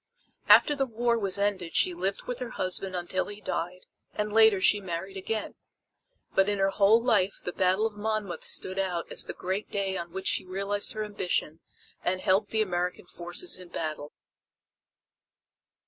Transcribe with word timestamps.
After 0.49 0.75
the 0.75 0.87
war 0.87 1.15
was 1.19 1.37
ended 1.37 1.75
she 1.75 1.93
lived 1.93 2.23
with 2.23 2.39
her 2.39 2.49
husband 2.49 2.95
until 2.95 3.27
he 3.27 3.39
died, 3.39 3.85
and 4.15 4.33
later 4.33 4.59
she 4.59 4.81
married 4.81 5.15
again. 5.15 5.53
But 6.33 6.49
in 6.49 6.57
her 6.57 6.71
whole 6.71 6.99
life 6.99 7.35
the 7.43 7.53
battle 7.53 7.85
of 7.85 7.93
Monmouth 7.93 8.43
stood 8.43 8.79
out 8.79 9.11
as 9.11 9.25
the 9.25 9.33
great 9.35 9.69
day 9.69 9.95
on 9.97 10.11
which 10.11 10.25
she 10.25 10.43
realized 10.43 10.93
her 10.93 11.05
ambition 11.05 11.59
and 12.03 12.19
helped 12.19 12.49
the 12.49 12.63
American 12.63 13.05
forces 13.05 13.59
in 13.59 13.69
battle. 13.69 14.11